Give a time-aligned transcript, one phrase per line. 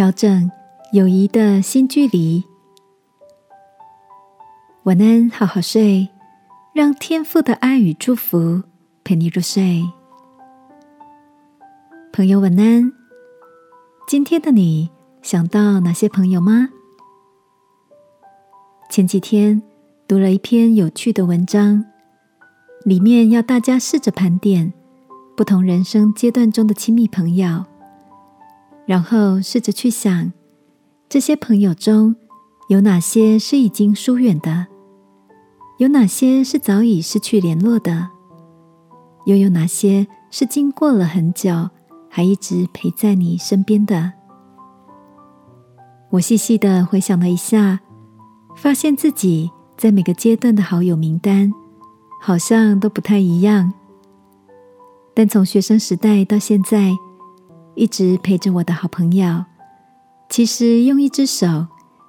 [0.00, 0.50] 调整
[0.94, 2.42] 友谊的新距离。
[4.84, 6.08] 晚安，好好睡，
[6.72, 8.62] 让天父的爱与祝福
[9.04, 9.84] 陪你入睡。
[12.14, 12.90] 朋友，晚安。
[14.08, 14.88] 今天的你
[15.20, 16.70] 想到哪些朋友吗？
[18.88, 19.60] 前几天
[20.08, 21.84] 读了一篇有趣的文章，
[22.86, 24.72] 里面要大家试着盘点
[25.36, 27.66] 不同人生阶段中的亲密朋友，
[28.90, 30.32] 然后试着去想
[31.08, 32.16] 这些朋友中
[32.68, 34.66] 有哪些是已经疏远的，
[35.78, 38.08] 有哪些是早已失去联络的，
[39.26, 41.70] 又有哪些是经过了很久。
[42.08, 44.12] 还一直陪在你身边的，
[46.10, 47.78] 我细细的回想了一下，
[48.56, 51.52] 发现自己在每个阶段的好友名单
[52.20, 53.72] 好像都不太一样。
[55.14, 56.92] 但从学生时代到现在，
[57.74, 59.44] 一直陪着我的好朋友，
[60.28, 61.66] 其实用一只手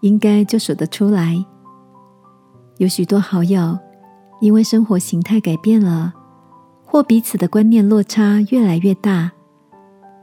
[0.00, 1.44] 应该就数得出来。
[2.78, 3.78] 有许多好友，
[4.40, 6.12] 因为生活形态改变了，
[6.84, 9.32] 或彼此的观念落差越来越大。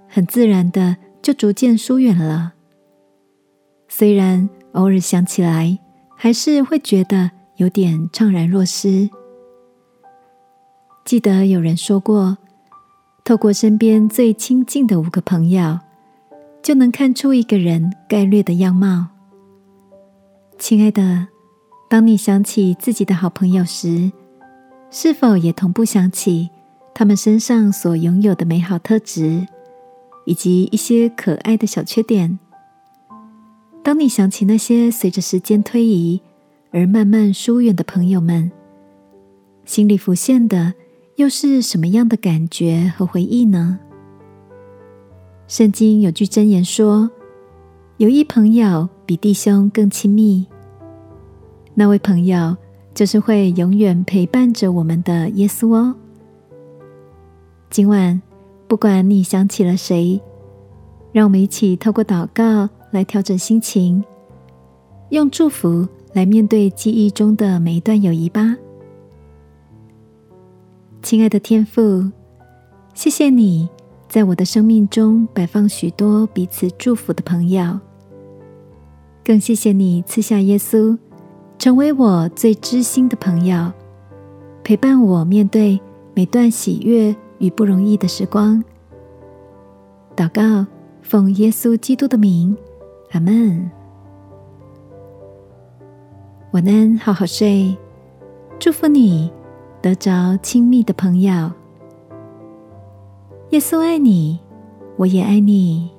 [0.07, 2.53] 很自然的就逐渐疏远了。
[3.87, 5.79] 虽然偶尔想起来，
[6.15, 9.09] 还是会觉得有点怅然若失。
[11.05, 12.37] 记得有人说过，
[13.23, 15.79] 透过身边最亲近的五个朋友，
[16.61, 19.07] 就能看出一个人概略的样貌。
[20.57, 21.27] 亲爱的，
[21.89, 24.11] 当你想起自己的好朋友时，
[24.89, 26.49] 是否也同步想起
[26.93, 29.47] 他们身上所拥有的美好特质？
[30.25, 32.37] 以及一些可爱的小缺点。
[33.83, 36.21] 当你想起那些随着时间推移
[36.69, 38.51] 而慢慢疏远的朋友们，
[39.65, 40.73] 心里浮现的
[41.21, 43.77] 又是什么样的感觉和回忆呢？
[45.47, 47.07] 圣经有句箴言说
[47.97, 50.47] ：“有一朋友比弟兄更亲密。”
[51.75, 52.57] 那位朋友
[52.95, 55.95] 就是会永远陪伴着我们的耶稣哦。
[57.69, 58.19] 今晚。
[58.67, 60.19] 不管你想起了谁，
[61.11, 64.01] 让我们一起透过祷告来调整心情，
[65.09, 68.55] 用祝福来面对记忆中的每一段友谊吧。
[71.01, 72.09] 亲爱的天父，
[72.93, 73.67] 谢谢你
[74.07, 77.79] 在我的生命中摆放许多彼此祝福的朋友，
[79.23, 80.97] 更谢谢你赐下耶稣，
[81.57, 83.71] 成为我最知心的朋友，
[84.63, 85.79] 陪伴我面对
[86.13, 87.15] 每段喜悦。
[87.41, 88.63] 与不容易的时光，
[90.15, 90.63] 祷告，
[91.01, 92.55] 奉耶稣基督的名，
[93.13, 93.71] 阿门。
[96.51, 97.75] 晚安，好好睡，
[98.59, 99.33] 祝福你
[99.81, 101.51] 得着亲密的朋友。
[103.49, 104.39] 耶稣爱你，
[104.95, 105.89] 我也爱你。